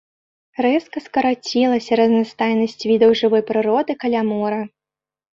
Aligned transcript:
Рэзка 0.65 1.01
скарацілася 1.07 1.99
разнастайнасць 1.99 2.77
відаў 2.91 3.11
жывой 3.19 3.43
прыроды 3.51 3.91
каля 4.05 4.21
мора. 4.31 4.59